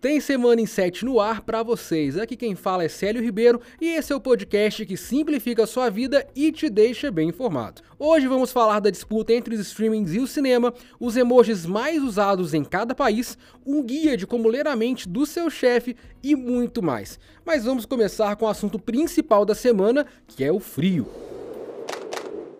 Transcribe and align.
Tem 0.00 0.20
Semana 0.20 0.60
em 0.60 0.66
7 0.66 1.04
no 1.04 1.18
ar 1.18 1.42
para 1.42 1.60
vocês. 1.60 2.16
Aqui 2.16 2.36
quem 2.36 2.54
fala 2.54 2.84
é 2.84 2.88
Célio 2.88 3.20
Ribeiro 3.20 3.60
e 3.80 3.88
esse 3.88 4.12
é 4.12 4.16
o 4.16 4.20
podcast 4.20 4.86
que 4.86 4.96
simplifica 4.96 5.64
a 5.64 5.66
sua 5.66 5.90
vida 5.90 6.24
e 6.36 6.52
te 6.52 6.70
deixa 6.70 7.10
bem 7.10 7.30
informado. 7.30 7.82
Hoje 7.98 8.28
vamos 8.28 8.52
falar 8.52 8.78
da 8.78 8.90
disputa 8.90 9.32
entre 9.32 9.56
os 9.56 9.60
streamings 9.60 10.14
e 10.14 10.20
o 10.20 10.26
cinema, 10.28 10.72
os 11.00 11.16
emojis 11.16 11.66
mais 11.66 12.00
usados 12.00 12.54
em 12.54 12.62
cada 12.62 12.94
país, 12.94 13.36
um 13.66 13.82
guia 13.82 14.16
de 14.16 14.24
como 14.24 14.48
ler 14.48 14.68
a 14.68 14.76
mente 14.76 15.08
do 15.08 15.26
seu 15.26 15.50
chefe 15.50 15.96
e 16.22 16.36
muito 16.36 16.80
mais. 16.80 17.18
Mas 17.44 17.64
vamos 17.64 17.84
começar 17.84 18.36
com 18.36 18.44
o 18.44 18.48
assunto 18.48 18.78
principal 18.78 19.44
da 19.44 19.54
semana, 19.54 20.06
que 20.28 20.44
é 20.44 20.52
o 20.52 20.60
frio. 20.60 21.08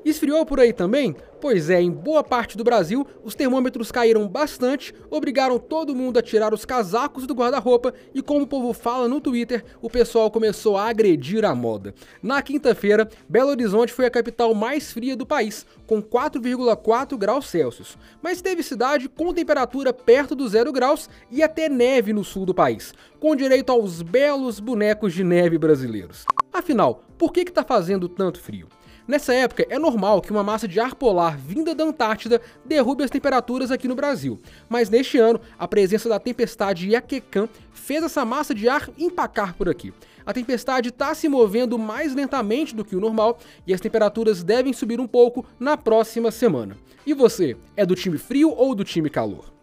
Esfriou 0.05 0.47
por 0.47 0.61
aí 0.61 0.73
também? 0.73 1.15
Pois 1.41 1.71
é, 1.71 1.81
em 1.81 1.91
boa 1.91 2.23
parte 2.23 2.57
do 2.57 2.65
Brasil, 2.65 3.07
os 3.23 3.35
termômetros 3.35 3.93
caíram 3.93 4.27
bastante, 4.27 4.95
obrigaram 5.11 5.59
todo 5.59 5.95
mundo 5.95 6.19
a 6.19 6.23
tirar 6.23 6.55
os 6.55 6.65
casacos 6.65 7.27
do 7.27 7.35
guarda-roupa 7.35 7.93
e, 8.15 8.23
como 8.23 8.43
o 8.43 8.47
povo 8.47 8.73
fala 8.73 9.09
no 9.09 9.21
Twitter, 9.21 9.65
o 9.81 9.91
pessoal 9.91 10.31
começou 10.31 10.77
a 10.77 10.89
agredir 10.89 11.45
a 11.45 11.55
moda. 11.55 11.95
Na 12.23 12.43
quinta-feira, 12.43 13.09
Belo 13.29 13.51
Horizonte 13.51 13.93
foi 13.93 14.07
a 14.07 14.11
capital 14.11 14.55
mais 14.55 14.93
fria 14.93 15.17
do 15.17 15.27
país, 15.27 15.67
com 15.87 16.03
4,4 16.03 17.17
graus 17.17 17.47
Celsius. 17.47 17.97
Mas 18.23 18.41
teve 18.41 18.63
cidade 18.63 19.09
com 19.09 19.35
temperatura 19.35 19.93
perto 19.93 20.35
do 20.35 20.49
zero 20.49 20.73
graus 20.73 21.09
e 21.31 21.43
até 21.43 21.69
neve 21.69 22.13
no 22.13 22.25
sul 22.25 22.47
do 22.47 22.55
país, 22.55 22.95
com 23.21 23.37
direito 23.37 23.71
aos 23.71 24.03
belos 24.03 24.59
bonecos 24.59 25.13
de 25.13 25.23
neve 25.23 25.59
brasileiros. 25.59 26.25
Afinal, 26.53 27.05
por 27.17 27.33
que 27.33 27.41
está 27.41 27.63
fazendo 27.63 28.09
tanto 28.09 28.41
frio? 28.41 28.69
Nessa 29.09 29.33
época, 29.33 29.67
é 29.71 29.79
normal 29.79 30.21
que 30.21 30.31
uma 30.31 30.43
massa 30.43 30.69
de 30.69 30.79
ar 30.79 30.95
polar 30.95 31.39
vinda 31.39 31.75
da 31.75 31.83
Antártida 31.83 32.43
derrube 32.63 33.03
as 33.03 33.11
temperaturas 33.11 33.71
aqui 33.71 33.89
no 33.89 33.95
Brasil. 33.95 34.39
Mas 34.69 34.91
neste 34.91 35.17
ano, 35.17 35.41
a 35.59 35.67
presença 35.67 36.11
da 36.11 36.21
tempestade 36.21 36.91
Yakekan 36.91 37.49
fez 37.73 38.05
essa 38.05 38.23
massa 38.27 38.55
de 38.55 38.69
ar 38.69 38.91
empacar 38.99 39.55
por 39.57 39.67
aqui. 39.67 39.95
A 40.27 40.35
tempestade 40.35 40.91
está 40.91 41.15
se 41.15 41.27
movendo 41.27 41.79
mais 41.79 42.15
lentamente 42.15 42.75
do 42.75 42.85
que 42.85 42.95
o 42.95 43.01
normal 43.01 43.39
e 43.67 43.73
as 43.73 43.81
temperaturas 43.81 44.45
devem 44.45 44.75
subir 44.75 45.01
um 45.01 45.07
pouco 45.07 45.43
na 45.59 45.75
próxima 45.75 46.31
semana. 46.31 46.77
E 47.07 47.15
você, 47.15 47.57
é 47.75 47.87
do 47.87 47.95
time 47.95 48.19
frio 48.19 48.51
ou 48.51 48.75
do 48.75 48.85
time 48.85 49.09
calor? 49.09 49.58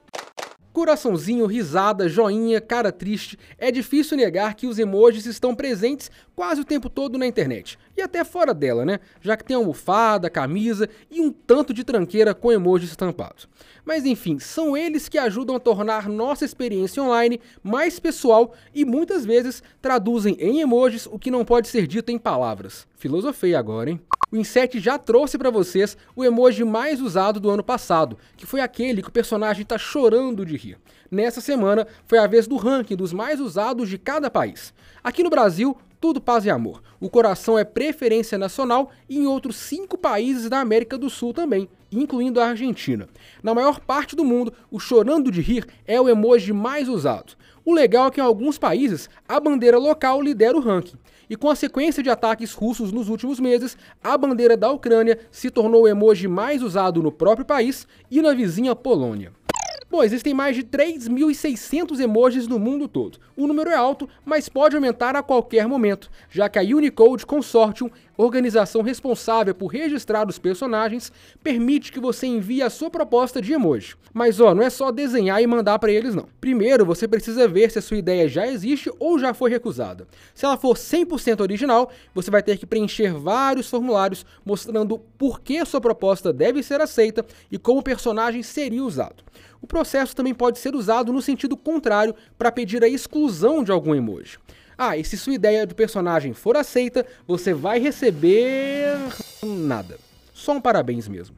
Coraçãozinho, 0.76 1.46
risada, 1.46 2.10
joinha, 2.10 2.60
cara 2.60 2.92
triste. 2.92 3.40
É 3.58 3.72
difícil 3.72 4.18
negar 4.18 4.56
que 4.56 4.68
os 4.68 4.78
emojis 4.78 5.26
estão 5.26 5.56
presentes 5.56 6.12
quase 6.36 6.60
o 6.60 6.66
tempo 6.66 6.90
todo 6.90 7.18
na 7.18 7.26
internet. 7.26 7.80
E 7.96 8.02
até 8.02 8.26
fora 8.26 8.54
dela, 8.54 8.84
né? 8.84 9.00
Já 9.22 9.38
que 9.38 9.46
tem 9.46 9.56
almofada, 9.56 10.30
camisa 10.30 10.90
e 11.10 11.22
um 11.22 11.32
tanto 11.32 11.74
de 11.74 11.86
tranqueira 11.86 12.34
com 12.34 12.52
emojis 12.52 12.90
estampados. 12.90 13.48
Mas 13.86 14.06
enfim, 14.06 14.38
são 14.38 14.76
eles 14.76 15.08
que 15.08 15.18
ajudam 15.18 15.56
a 15.56 15.62
tornar 15.62 16.10
nossa 16.10 16.44
experiência 16.44 17.02
online 17.02 17.40
mais 17.64 17.98
pessoal 17.98 18.54
e 18.74 18.84
muitas 18.84 19.26
vezes 19.26 19.64
traduzem 19.82 20.36
em 20.42 20.60
emojis 20.60 21.06
o 21.06 21.18
que 21.18 21.32
não 21.32 21.46
pode 21.46 21.70
ser 21.70 21.88
dito 21.88 22.12
em 22.12 22.18
palavras. 22.18 22.86
Filosofei 22.98 23.56
agora, 23.56 23.92
hein? 23.92 24.02
O 24.36 24.38
Inset 24.38 24.82
já 24.82 24.98
trouxe 24.98 25.38
para 25.38 25.50
vocês 25.50 25.96
o 26.14 26.22
emoji 26.26 26.66
mais 26.66 27.00
usado 27.00 27.40
do 27.40 27.50
ano 27.50 27.64
passado, 27.64 28.18
que 28.36 28.46
foi 28.46 28.60
aquele 28.60 29.02
que 29.02 29.08
o 29.08 29.12
personagem 29.12 29.64
está 29.64 29.78
chorando 29.78 30.46
de 30.46 30.58
rir. 30.58 30.78
Nessa 31.10 31.40
semana 31.40 31.88
foi 32.06 32.18
a 32.18 32.28
vez 32.28 32.46
do 32.46 32.58
ranking 32.58 32.98
dos 32.98 33.14
mais 33.14 33.40
usados 33.40 33.88
de 33.88 33.98
cada 33.98 34.30
país. 34.30 34.74
Aqui 35.02 35.24
no 35.24 35.30
Brasil, 35.30 35.78
tudo 36.02 36.20
paz 36.20 36.44
e 36.44 36.50
amor. 36.50 36.84
O 37.00 37.10
coração 37.10 37.58
é 37.58 37.64
preferência 37.64 38.38
nacional 38.38 38.92
e 39.08 39.20
em 39.20 39.26
outros 39.26 39.56
cinco 39.56 39.98
países 39.98 40.50
da 40.50 40.60
América 40.60 40.98
do 40.98 41.10
Sul 41.10 41.34
também, 41.34 41.70
incluindo 41.90 42.42
a 42.42 42.50
Argentina. 42.50 43.08
Na 43.42 43.54
maior 43.54 43.80
parte 43.80 44.18
do 44.18 44.26
mundo, 44.26 44.52
o 44.70 44.82
chorando 44.82 45.32
de 45.32 45.40
rir 45.40 45.66
é 45.88 46.02
o 46.02 46.10
emoji 46.10 46.52
mais 46.52 46.90
usado. 46.90 47.38
O 47.66 47.74
legal 47.74 48.08
é 48.08 48.12
que 48.12 48.20
em 48.22 48.24
alguns 48.24 48.60
países 48.60 49.10
a 49.28 49.40
bandeira 49.40 49.80
local 49.80 50.22
lidera 50.22 50.56
o 50.56 50.60
ranking. 50.60 51.00
E 51.28 51.36
com 51.36 51.50
a 51.50 51.56
sequência 51.56 52.04
de 52.04 52.12
ataques 52.12 52.54
russos 52.54 52.92
nos 52.92 53.10
últimos 53.10 53.40
meses, 53.40 53.76
a 54.04 54.16
bandeira 54.16 54.56
da 54.56 54.72
Ucrânia 54.72 55.18
se 55.32 55.50
tornou 55.50 55.82
o 55.82 55.88
emoji 55.88 56.28
mais 56.28 56.62
usado 56.62 57.02
no 57.02 57.12
próprio 57.12 57.44
país 57.44 57.88
e 58.12 58.22
na 58.22 58.36
vizinha 58.36 58.76
Polônia. 58.76 59.34
Bom, 59.90 60.04
existem 60.04 60.34
mais 60.34 60.56
de 60.56 60.64
3.600 60.64 62.00
emojis 62.00 62.48
no 62.48 62.60
mundo 62.60 62.88
todo. 62.88 63.18
O 63.36 63.48
número 63.48 63.70
é 63.70 63.76
alto, 63.76 64.10
mas 64.24 64.50
pode 64.50 64.76
aumentar 64.76 65.16
a 65.16 65.24
qualquer 65.24 65.68
momento, 65.68 66.12
já 66.30 66.50
que 66.50 66.60
a 66.60 66.62
Unicode 66.62 67.26
Consortium, 67.26 67.90
organização 68.18 68.82
responsável 68.82 69.54
por 69.54 69.68
registrar 69.68 70.28
os 70.28 70.40
personagens, 70.40 71.12
permite 71.44 71.92
que 71.92 72.00
você 72.00 72.28
envie 72.28 72.62
a 72.62 72.70
sua 72.70 72.90
proposta 72.90 73.42
de 73.42 73.54
emoji. 73.54 73.96
Mas 74.14 74.40
ó, 74.40 74.54
não 74.54 74.64
é 74.64 74.70
só 74.70 74.92
desenhar 74.92 75.42
e 75.42 75.48
mandar 75.48 75.80
para 75.80 75.92
eles 75.92 76.16
não. 76.16 76.28
Primeiro, 76.40 76.86
você 76.86 77.08
precisa 77.08 77.48
ver 77.48 77.72
se 77.72 77.80
a 77.80 77.82
sua 77.82 77.98
ideia 77.98 78.28
já 78.28 78.48
existe 78.48 78.92
ou 79.00 79.20
já 79.20 79.34
foi 79.34 79.50
recusada. 79.50 80.08
Se 80.34 80.46
ela 80.46 80.58
for 80.58 80.76
100% 80.76 81.42
original, 81.42 81.92
você 82.14 82.32
vai 82.32 82.42
ter 82.42 82.58
que 82.58 82.66
preencher 82.66 83.14
vários 83.14 83.70
formulários 83.70 84.26
mostrando 84.46 85.00
por 85.18 85.42
que 85.42 85.64
sua 85.66 85.82
proposta 85.82 86.32
deve 86.32 86.64
ser 86.64 86.80
aceita 86.82 87.26
e 87.52 87.58
como 87.58 87.80
o 87.80 87.84
personagem 87.84 88.42
seria 88.44 88.84
usado. 88.84 89.24
O 89.62 89.68
processo 89.68 90.16
também 90.16 90.34
pode 90.34 90.60
ser 90.60 90.76
usado 90.76 91.12
no 91.12 91.22
sentido 91.22 91.58
contrário 91.58 92.14
para 92.38 92.52
pedir 92.52 92.84
a 92.84 92.88
exclusão 92.88 93.64
de 93.64 93.72
algum 93.72 93.96
emoji. 93.96 94.38
Ah, 94.78 94.98
e 94.98 95.04
se 95.04 95.18
sua 95.18 95.34
ideia 95.34 95.66
do 95.66 95.76
personagem 95.76 96.34
for 96.34 96.58
aceita, 96.58 97.06
você 97.28 97.54
vai 97.54 97.80
receber. 97.80 98.98
nada. 99.44 99.98
Só 100.34 100.54
um 100.54 100.62
parabéns 100.62 101.08
mesmo. 101.08 101.38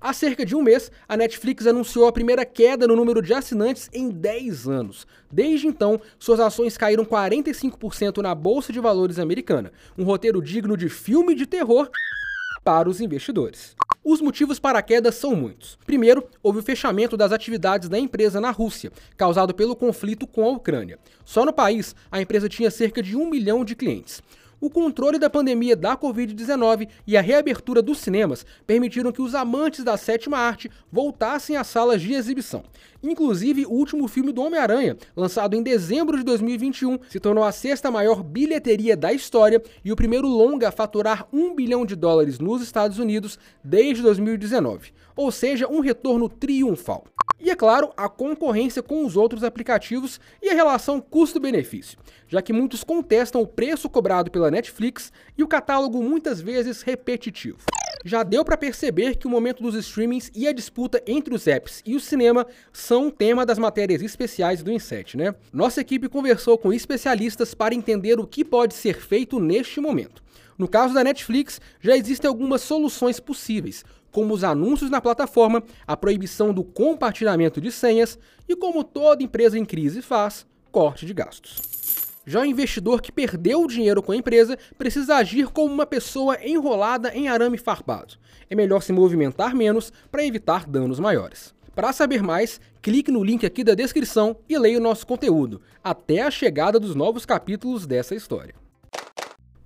Há 0.00 0.12
cerca 0.12 0.44
de 0.44 0.54
um 0.54 0.62
mês, 0.62 0.90
a 1.08 1.16
Netflix 1.16 1.66
anunciou 1.66 2.06
a 2.06 2.12
primeira 2.12 2.44
queda 2.44 2.86
no 2.86 2.94
número 2.94 3.20
de 3.20 3.34
assinantes 3.34 3.90
em 3.92 4.08
10 4.08 4.68
anos. 4.68 5.06
Desde 5.32 5.66
então, 5.66 6.00
suas 6.18 6.38
ações 6.38 6.76
caíram 6.76 7.04
45% 7.04 8.18
na 8.18 8.34
Bolsa 8.34 8.72
de 8.72 8.78
Valores 8.78 9.18
americana, 9.18 9.72
um 9.98 10.04
roteiro 10.04 10.40
digno 10.40 10.76
de 10.76 10.88
filme 10.88 11.34
de 11.34 11.46
terror 11.46 11.90
para 12.66 12.88
os 12.88 13.00
investidores. 13.00 13.76
Os 14.02 14.20
motivos 14.20 14.58
para 14.58 14.80
a 14.80 14.82
queda 14.82 15.12
são 15.12 15.36
muitos. 15.36 15.78
Primeiro, 15.86 16.26
houve 16.42 16.58
o 16.58 16.62
fechamento 16.64 17.16
das 17.16 17.30
atividades 17.30 17.88
da 17.88 17.96
empresa 17.96 18.40
na 18.40 18.50
Rússia, 18.50 18.90
causado 19.16 19.54
pelo 19.54 19.76
conflito 19.76 20.26
com 20.26 20.44
a 20.44 20.50
Ucrânia. 20.50 20.98
Só 21.24 21.44
no 21.44 21.52
país, 21.52 21.94
a 22.10 22.20
empresa 22.20 22.48
tinha 22.48 22.68
cerca 22.68 23.00
de 23.00 23.16
um 23.16 23.30
milhão 23.30 23.64
de 23.64 23.76
clientes. 23.76 24.20
O 24.58 24.70
controle 24.70 25.18
da 25.18 25.28
pandemia 25.28 25.76
da 25.76 25.96
Covid-19 25.96 26.88
e 27.06 27.16
a 27.16 27.20
reabertura 27.20 27.82
dos 27.82 27.98
cinemas 27.98 28.46
permitiram 28.66 29.12
que 29.12 29.20
os 29.20 29.34
amantes 29.34 29.84
da 29.84 29.96
sétima 29.98 30.38
arte 30.38 30.70
voltassem 30.90 31.56
às 31.56 31.66
salas 31.66 32.00
de 32.00 32.14
exibição. 32.14 32.64
Inclusive, 33.02 33.66
o 33.66 33.72
último 33.72 34.08
filme 34.08 34.32
do 34.32 34.42
Homem-Aranha, 34.42 34.96
lançado 35.14 35.54
em 35.54 35.62
dezembro 35.62 36.16
de 36.16 36.24
2021, 36.24 36.98
se 37.10 37.20
tornou 37.20 37.44
a 37.44 37.52
sexta 37.52 37.90
maior 37.90 38.22
bilheteria 38.22 38.96
da 38.96 39.12
história 39.12 39.62
e 39.84 39.92
o 39.92 39.96
primeiro 39.96 40.26
longa 40.26 40.68
a 40.68 40.72
faturar 40.72 41.28
um 41.32 41.54
bilhão 41.54 41.84
de 41.84 41.94
dólares 41.94 42.38
nos 42.38 42.62
Estados 42.62 42.98
Unidos 42.98 43.38
desde 43.62 44.02
2019. 44.02 44.92
Ou 45.14 45.30
seja, 45.30 45.68
um 45.68 45.80
retorno 45.80 46.28
triunfal. 46.28 47.04
E 47.38 47.50
é 47.50 47.54
claro, 47.54 47.92
a 47.96 48.08
concorrência 48.08 48.82
com 48.82 49.04
os 49.04 49.16
outros 49.16 49.44
aplicativos 49.44 50.18
e 50.42 50.48
a 50.48 50.54
relação 50.54 51.00
custo-benefício, 51.00 51.98
já 52.26 52.40
que 52.40 52.52
muitos 52.52 52.82
contestam 52.82 53.42
o 53.42 53.46
preço 53.46 53.90
cobrado 53.90 54.30
pela 54.30 54.50
Netflix 54.50 55.12
e 55.36 55.42
o 55.42 55.48
catálogo 55.48 56.02
muitas 56.02 56.40
vezes 56.40 56.80
repetitivo. 56.80 57.58
Já 58.04 58.22
deu 58.22 58.44
para 58.44 58.56
perceber 58.56 59.16
que 59.16 59.26
o 59.26 59.30
momento 59.30 59.62
dos 59.62 59.74
streamings 59.74 60.30
e 60.34 60.46
a 60.48 60.52
disputa 60.52 61.02
entre 61.06 61.34
os 61.34 61.46
apps 61.46 61.82
e 61.84 61.94
o 61.94 62.00
cinema 62.00 62.46
são 62.72 63.06
um 63.06 63.10
tema 63.10 63.44
das 63.44 63.58
matérias 63.58 64.00
especiais 64.00 64.62
do 64.62 64.72
Inset, 64.72 65.16
né? 65.16 65.34
Nossa 65.52 65.80
equipe 65.80 66.08
conversou 66.08 66.56
com 66.56 66.72
especialistas 66.72 67.52
para 67.52 67.74
entender 67.74 68.18
o 68.18 68.26
que 68.26 68.44
pode 68.44 68.74
ser 68.74 69.00
feito 69.00 69.40
neste 69.40 69.80
momento. 69.80 70.22
No 70.56 70.66
caso 70.68 70.94
da 70.94 71.04
Netflix, 71.04 71.60
já 71.80 71.96
existem 71.96 72.28
algumas 72.28 72.62
soluções 72.62 73.20
possíveis, 73.20 73.84
como 74.16 74.32
os 74.32 74.42
anúncios 74.42 74.88
na 74.88 74.98
plataforma, 74.98 75.62
a 75.86 75.94
proibição 75.94 76.50
do 76.50 76.64
compartilhamento 76.64 77.60
de 77.60 77.70
senhas 77.70 78.18
e, 78.48 78.56
como 78.56 78.82
toda 78.82 79.22
empresa 79.22 79.58
em 79.58 79.64
crise 79.66 80.00
faz, 80.00 80.46
corte 80.72 81.04
de 81.04 81.12
gastos. 81.12 81.60
Já 82.24 82.40
o 82.40 82.46
investidor 82.46 83.02
que 83.02 83.12
perdeu 83.12 83.60
o 83.60 83.66
dinheiro 83.66 84.02
com 84.02 84.12
a 84.12 84.16
empresa 84.16 84.56
precisa 84.78 85.16
agir 85.16 85.48
como 85.48 85.74
uma 85.74 85.84
pessoa 85.84 86.38
enrolada 86.42 87.14
em 87.14 87.28
arame 87.28 87.58
farpado. 87.58 88.14
É 88.48 88.54
melhor 88.54 88.80
se 88.80 88.90
movimentar 88.90 89.54
menos 89.54 89.92
para 90.10 90.24
evitar 90.24 90.66
danos 90.66 90.98
maiores. 90.98 91.54
Para 91.74 91.92
saber 91.92 92.22
mais, 92.22 92.58
clique 92.80 93.10
no 93.10 93.22
link 93.22 93.44
aqui 93.44 93.62
da 93.62 93.74
descrição 93.74 94.34
e 94.48 94.58
leia 94.58 94.78
o 94.78 94.82
nosso 94.82 95.06
conteúdo, 95.06 95.60
até 95.84 96.22
a 96.22 96.30
chegada 96.30 96.80
dos 96.80 96.94
novos 96.94 97.26
capítulos 97.26 97.86
dessa 97.86 98.14
história. 98.14 98.54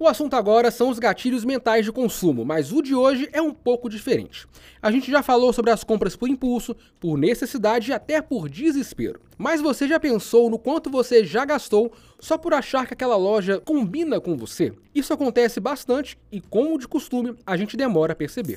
O 0.02 0.08
assunto 0.08 0.32
agora 0.32 0.70
são 0.70 0.88
os 0.88 0.98
gatilhos 0.98 1.44
mentais 1.44 1.84
de 1.84 1.92
consumo, 1.92 2.42
mas 2.42 2.72
o 2.72 2.80
de 2.80 2.94
hoje 2.94 3.28
é 3.34 3.42
um 3.42 3.52
pouco 3.52 3.86
diferente. 3.86 4.46
A 4.80 4.90
gente 4.90 5.10
já 5.10 5.22
falou 5.22 5.52
sobre 5.52 5.70
as 5.70 5.84
compras 5.84 6.16
por 6.16 6.26
impulso, 6.26 6.74
por 6.98 7.18
necessidade 7.18 7.90
e 7.90 7.92
até 7.92 8.22
por 8.22 8.48
desespero. 8.48 9.20
Mas 9.36 9.60
você 9.60 9.86
já 9.86 10.00
pensou 10.00 10.48
no 10.48 10.58
quanto 10.58 10.88
você 10.88 11.22
já 11.22 11.44
gastou 11.44 11.92
só 12.18 12.38
por 12.38 12.54
achar 12.54 12.86
que 12.86 12.94
aquela 12.94 13.16
loja 13.16 13.60
combina 13.60 14.18
com 14.18 14.38
você? 14.38 14.72
Isso 14.94 15.12
acontece 15.12 15.60
bastante 15.60 16.16
e, 16.32 16.40
como 16.40 16.78
de 16.78 16.88
costume, 16.88 17.36
a 17.44 17.54
gente 17.58 17.76
demora 17.76 18.14
a 18.14 18.16
perceber. 18.16 18.56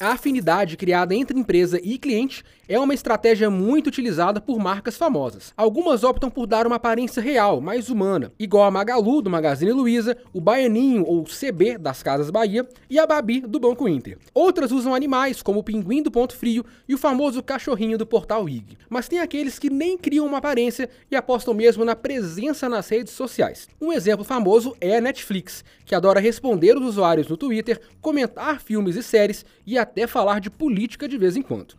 A 0.00 0.12
afinidade 0.12 0.78
criada 0.78 1.14
entre 1.14 1.38
empresa 1.38 1.78
e 1.84 1.98
cliente 1.98 2.42
é 2.66 2.80
uma 2.80 2.94
estratégia 2.94 3.50
muito 3.50 3.88
utilizada 3.88 4.40
por 4.40 4.58
marcas 4.58 4.96
famosas. 4.96 5.52
Algumas 5.54 6.02
optam 6.04 6.30
por 6.30 6.46
dar 6.46 6.66
uma 6.66 6.76
aparência 6.76 7.20
real, 7.20 7.60
mais 7.60 7.90
humana, 7.90 8.32
igual 8.38 8.64
a 8.64 8.70
Magalu 8.70 9.20
do 9.20 9.28
Magazine 9.28 9.72
Luiza, 9.72 10.16
o 10.32 10.40
Baianinho 10.40 11.04
ou 11.04 11.24
CB 11.24 11.76
das 11.76 12.02
Casas 12.02 12.30
Bahia 12.30 12.66
e 12.88 12.98
a 12.98 13.06
Babi 13.06 13.42
do 13.42 13.60
Banco 13.60 13.86
Inter. 13.86 14.16
Outras 14.32 14.72
usam 14.72 14.94
animais, 14.94 15.42
como 15.42 15.58
o 15.58 15.64
pinguim 15.64 16.02
do 16.02 16.10
Ponto 16.10 16.34
Frio 16.34 16.64
e 16.88 16.94
o 16.94 16.98
famoso 16.98 17.42
cachorrinho 17.42 17.98
do 17.98 18.06
Portal 18.06 18.48
IG. 18.48 18.78
Mas 18.88 19.06
tem 19.06 19.18
aqueles 19.18 19.58
que 19.58 19.68
nem 19.68 19.98
criam 19.98 20.24
uma 20.24 20.38
aparência 20.38 20.88
e 21.10 21.16
apostam 21.16 21.52
mesmo 21.52 21.84
na 21.84 21.94
presença 21.94 22.70
nas 22.70 22.88
redes 22.88 23.12
sociais. 23.12 23.68
Um 23.78 23.92
exemplo 23.92 24.24
famoso 24.24 24.74
é 24.80 24.96
a 24.96 25.00
Netflix, 25.00 25.62
que 25.84 25.94
adora 25.94 26.20
responder 26.20 26.74
os 26.78 26.86
usuários 26.86 27.28
no 27.28 27.36
Twitter, 27.36 27.78
comentar 28.00 28.62
filmes 28.62 28.96
e 28.96 29.02
séries 29.02 29.44
e 29.66 29.76
até 29.76 29.89
falar 30.06 30.40
de 30.40 30.50
política 30.50 31.08
de 31.08 31.18
vez 31.18 31.36
em 31.36 31.42
quando. 31.42 31.74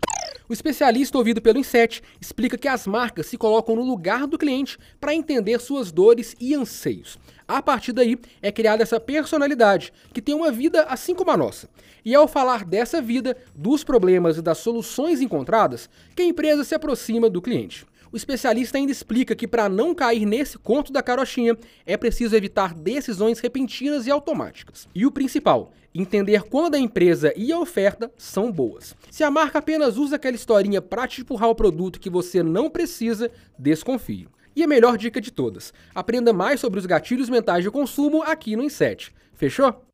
O 0.49 0.53
especialista 0.53 1.17
ouvido 1.17 1.41
pelo 1.41 1.59
Inset 1.59 2.03
explica 2.19 2.57
que 2.57 2.67
as 2.67 2.85
marcas 2.85 3.27
se 3.27 3.37
colocam 3.37 3.75
no 3.75 3.83
lugar 3.83 4.27
do 4.27 4.37
cliente 4.37 4.77
para 4.99 5.15
entender 5.15 5.59
suas 5.61 5.91
dores 5.91 6.35
e 6.39 6.53
anseios. 6.53 7.17
A 7.47 7.61
partir 7.61 7.93
daí 7.93 8.17
é 8.41 8.51
criada 8.51 8.83
essa 8.83 8.99
personalidade, 8.99 9.93
que 10.13 10.21
tem 10.21 10.35
uma 10.35 10.51
vida 10.51 10.83
assim 10.83 11.15
como 11.15 11.31
a 11.31 11.37
nossa. 11.37 11.69
E 12.03 12.13
ao 12.13 12.27
falar 12.27 12.65
dessa 12.65 13.01
vida, 13.01 13.37
dos 13.55 13.83
problemas 13.83 14.37
e 14.37 14.41
das 14.41 14.57
soluções 14.57 15.21
encontradas, 15.21 15.89
que 16.15 16.21
a 16.21 16.25
empresa 16.25 16.63
se 16.63 16.75
aproxima 16.75 17.29
do 17.29 17.41
cliente. 17.41 17.85
O 18.11 18.17
especialista 18.17 18.77
ainda 18.77 18.91
explica 18.91 19.33
que 19.33 19.47
para 19.47 19.69
não 19.69 19.95
cair 19.95 20.25
nesse 20.25 20.57
conto 20.57 20.91
da 20.91 21.01
carochinha, 21.01 21.57
é 21.85 21.95
preciso 21.95 22.35
evitar 22.35 22.73
decisões 22.73 23.39
repentinas 23.39 24.05
e 24.05 24.11
automáticas. 24.11 24.85
E 24.93 25.05
o 25.05 25.11
principal, 25.11 25.71
entender 25.95 26.43
quando 26.43 26.75
a 26.75 26.79
empresa 26.79 27.33
e 27.37 27.53
a 27.53 27.59
oferta 27.59 28.11
são 28.17 28.51
boas. 28.51 28.93
Se 29.09 29.23
a 29.23 29.31
marca 29.31 29.59
apenas 29.59 29.97
usa 29.97 30.17
aquela 30.17 30.35
historinha 30.35 30.81
para 30.81 31.07
te 31.07 31.21
empurrar 31.21 31.49
o 31.49 31.55
produto 31.55 32.01
que 32.01 32.09
você 32.09 32.43
não 32.43 32.69
precisa, 32.69 33.31
desconfie. 33.57 34.27
E 34.53 34.61
a 34.61 34.67
melhor 34.67 34.97
dica 34.97 35.21
de 35.21 35.31
todas: 35.31 35.73
aprenda 35.95 36.33
mais 36.33 36.59
sobre 36.59 36.79
os 36.79 36.85
gatilhos 36.85 37.29
mentais 37.29 37.63
de 37.63 37.71
consumo 37.71 38.21
aqui 38.23 38.57
no 38.57 38.63
Inset. 38.63 39.13
Fechou? 39.33 39.85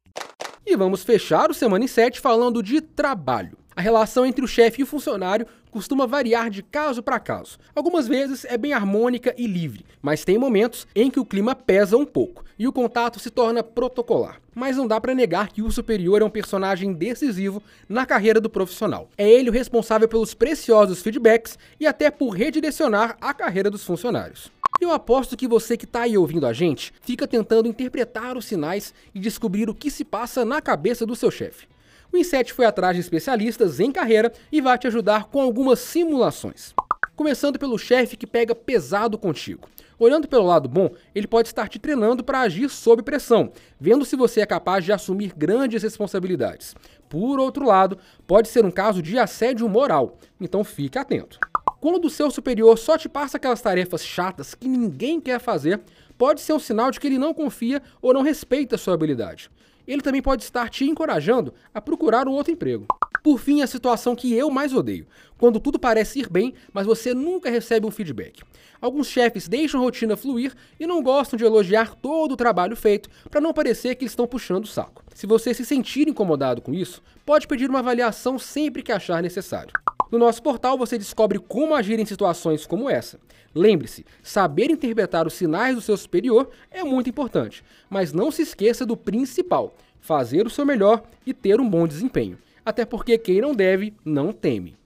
E 0.65 0.75
vamos 0.75 1.03
fechar 1.03 1.51
o 1.51 1.53
Semana 1.53 1.85
em 1.85 1.87
7 1.87 2.19
falando 2.19 2.63
de 2.63 2.81
trabalho. 2.81 3.57
A 3.75 3.81
relação 3.81 4.25
entre 4.25 4.43
o 4.43 4.47
chefe 4.47 4.81
e 4.81 4.83
o 4.83 4.87
funcionário 4.87 5.45
costuma 5.77 6.07
variar 6.07 6.49
de 6.49 6.63
caso 6.63 7.03
para 7.03 7.19
caso. 7.19 7.59
Algumas 7.75 8.07
vezes 8.07 8.43
é 8.45 8.57
bem 8.57 8.73
harmônica 8.73 9.35
e 9.37 9.45
livre, 9.45 9.85
mas 10.01 10.25
tem 10.25 10.35
momentos 10.35 10.87
em 10.95 11.11
que 11.11 11.19
o 11.19 11.25
clima 11.25 11.53
pesa 11.53 11.95
um 11.95 12.03
pouco 12.03 12.43
e 12.57 12.67
o 12.67 12.73
contato 12.73 13.19
se 13.19 13.29
torna 13.29 13.61
protocolar. 13.61 14.41
Mas 14.55 14.75
não 14.75 14.87
dá 14.87 14.99
para 14.99 15.13
negar 15.13 15.49
que 15.49 15.61
o 15.61 15.69
superior 15.69 16.19
é 16.19 16.25
um 16.25 16.31
personagem 16.31 16.93
decisivo 16.93 17.61
na 17.87 18.07
carreira 18.07 18.41
do 18.41 18.49
profissional. 18.49 19.07
É 19.15 19.29
ele 19.29 19.51
o 19.51 19.53
responsável 19.53 20.07
pelos 20.07 20.33
preciosos 20.33 21.03
feedbacks 21.03 21.59
e 21.79 21.85
até 21.85 22.09
por 22.09 22.29
redirecionar 22.29 23.15
a 23.21 23.31
carreira 23.31 23.69
dos 23.69 23.83
funcionários. 23.83 24.51
Eu 24.81 24.91
aposto 24.91 25.37
que 25.37 25.47
você 25.47 25.77
que 25.77 25.85
está 25.85 26.01
aí 26.01 26.17
ouvindo 26.17 26.47
a 26.47 26.53
gente 26.53 26.91
fica 27.01 27.27
tentando 27.27 27.69
interpretar 27.69 28.35
os 28.35 28.45
sinais 28.45 28.95
e 29.13 29.19
descobrir 29.19 29.69
o 29.69 29.75
que 29.75 29.91
se 29.91 30.03
passa 30.03 30.43
na 30.43 30.59
cabeça 30.59 31.05
do 31.05 31.15
seu 31.15 31.29
chefe. 31.29 31.67
O 32.11 32.17
Inset 32.17 32.53
foi 32.53 32.65
atrás 32.65 32.95
de 32.95 33.01
especialistas 33.01 33.79
em 33.79 33.91
carreira 33.91 34.31
e 34.51 34.61
vai 34.61 34.77
te 34.77 34.87
ajudar 34.87 35.25
com 35.25 35.41
algumas 35.41 35.79
simulações. 35.79 36.73
Começando 37.15 37.59
pelo 37.59 37.77
chefe 37.77 38.15
que 38.15 38.25
pega 38.25 38.55
pesado 38.55 39.17
contigo. 39.17 39.67
Olhando 39.99 40.27
pelo 40.27 40.45
lado 40.45 40.69
bom, 40.69 40.91
ele 41.13 41.27
pode 41.27 41.47
estar 41.47 41.67
te 41.67 41.79
treinando 41.79 42.23
para 42.23 42.41
agir 42.41 42.69
sob 42.69 43.01
pressão, 43.01 43.51
vendo 43.79 44.05
se 44.05 44.15
você 44.15 44.41
é 44.41 44.45
capaz 44.45 44.85
de 44.85 44.93
assumir 44.93 45.33
grandes 45.35 45.83
responsabilidades. 45.83 46.75
Por 47.09 47.39
outro 47.39 47.65
lado, 47.65 47.97
pode 48.25 48.47
ser 48.47 48.63
um 48.63 48.71
caso 48.71 49.01
de 49.01 49.17
assédio 49.17 49.67
moral, 49.67 50.17
então 50.39 50.63
fique 50.63 50.99
atento. 50.99 51.39
Quando 51.81 52.05
o 52.05 52.09
seu 52.09 52.31
superior 52.31 52.77
só 52.77 52.97
te 52.97 53.09
passa 53.09 53.37
aquelas 53.37 53.61
tarefas 53.61 54.05
chatas 54.05 54.53
que 54.53 54.67
ninguém 54.67 55.19
quer 55.19 55.39
fazer, 55.39 55.81
pode 56.17 56.41
ser 56.41 56.53
um 56.53 56.59
sinal 56.59 56.91
de 56.91 56.99
que 56.99 57.07
ele 57.07 57.17
não 57.17 57.33
confia 57.33 57.81
ou 58.01 58.13
não 58.13 58.21
respeita 58.21 58.75
a 58.75 58.79
sua 58.79 58.93
habilidade 58.93 59.49
ele 59.87 60.01
também 60.01 60.21
pode 60.21 60.43
estar 60.43 60.69
te 60.69 60.85
encorajando 60.85 61.53
a 61.73 61.79
procurar 61.79 62.27
um 62.27 62.31
outro 62.31 62.51
emprego. 62.51 62.85
Por 63.23 63.39
fim, 63.39 63.61
a 63.61 63.67
situação 63.67 64.15
que 64.15 64.33
eu 64.33 64.49
mais 64.49 64.73
odeio, 64.73 65.07
quando 65.37 65.59
tudo 65.59 65.79
parece 65.79 66.19
ir 66.19 66.29
bem, 66.29 66.53
mas 66.73 66.85
você 66.85 67.13
nunca 67.13 67.49
recebe 67.49 67.85
um 67.85 67.91
feedback. 67.91 68.41
Alguns 68.79 69.07
chefes 69.07 69.47
deixam 69.47 69.81
a 69.81 69.83
rotina 69.83 70.15
fluir 70.15 70.53
e 70.79 70.85
não 70.85 71.01
gostam 71.01 71.37
de 71.37 71.43
elogiar 71.43 71.95
todo 71.95 72.33
o 72.33 72.37
trabalho 72.37 72.75
feito 72.75 73.09
para 73.29 73.41
não 73.41 73.53
parecer 73.53 73.95
que 73.95 74.05
estão 74.05 74.27
puxando 74.27 74.65
o 74.65 74.67
saco. 74.67 75.03
Se 75.13 75.25
você 75.25 75.53
se 75.53 75.65
sentir 75.65 76.07
incomodado 76.07 76.61
com 76.61 76.73
isso, 76.73 77.01
pode 77.25 77.47
pedir 77.47 77.69
uma 77.69 77.79
avaliação 77.79 78.37
sempre 78.37 78.83
que 78.83 78.91
achar 78.91 79.21
necessário. 79.21 79.73
No 80.11 80.17
nosso 80.17 80.41
portal 80.41 80.77
você 80.77 80.97
descobre 80.97 81.37
como 81.39 81.75
agir 81.75 81.99
em 81.99 82.05
situações 82.05 82.65
como 82.65 82.89
essa. 82.89 83.19
Lembre-se, 83.53 84.05
saber 84.21 84.69
interpretar 84.69 85.27
os 85.27 85.33
sinais 85.33 85.75
do 85.75 85.81
seu 85.81 85.97
superior 85.97 86.49
é 86.71 86.83
muito 86.83 87.09
importante, 87.09 87.63
mas 87.89 88.13
não 88.13 88.31
se 88.31 88.41
esqueça 88.41 88.85
do 88.85 88.95
principal: 88.95 89.75
fazer 89.99 90.45
o 90.45 90.49
seu 90.49 90.65
melhor 90.65 91.03
e 91.25 91.33
ter 91.33 91.59
um 91.59 91.69
bom 91.69 91.87
desempenho. 91.87 92.37
Até 92.65 92.85
porque 92.85 93.17
quem 93.17 93.41
não 93.41 93.53
deve, 93.53 93.93
não 94.03 94.31
teme. 94.31 94.77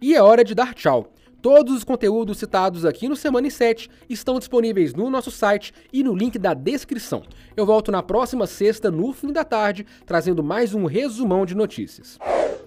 E 0.00 0.14
é 0.14 0.22
hora 0.22 0.44
de 0.44 0.54
dar 0.54 0.74
tchau. 0.74 1.12
Todos 1.40 1.76
os 1.76 1.84
conteúdos 1.84 2.38
citados 2.38 2.84
aqui 2.84 3.08
no 3.08 3.14
Semana 3.14 3.48
7 3.48 3.88
estão 4.08 4.38
disponíveis 4.38 4.92
no 4.92 5.08
nosso 5.08 5.30
site 5.30 5.72
e 5.92 6.02
no 6.02 6.14
link 6.14 6.36
da 6.36 6.52
descrição. 6.52 7.22
Eu 7.56 7.64
volto 7.64 7.92
na 7.92 8.02
próxima 8.02 8.46
sexta, 8.46 8.90
no 8.90 9.12
fim 9.12 9.32
da 9.32 9.44
tarde, 9.44 9.86
trazendo 10.04 10.42
mais 10.42 10.74
um 10.74 10.84
resumão 10.84 11.46
de 11.46 11.54
notícias. 11.54 12.18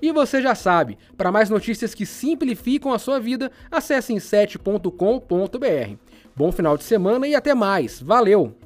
E 0.02 0.12
você 0.12 0.42
já 0.42 0.56
sabe, 0.56 0.98
para 1.16 1.32
mais 1.32 1.50
notícias 1.50 1.94
que 1.94 2.06
simplificam 2.06 2.94
a 2.94 3.00
sua 3.00 3.20
vida, 3.20 3.52
acesse 3.70 4.14
em7.com.br. 4.14 5.96
Bom 6.36 6.52
final 6.52 6.78
de 6.78 6.84
semana 6.84 7.28
e 7.28 7.36
até 7.36 7.54
mais. 7.54 8.02
Valeu! 8.02 8.61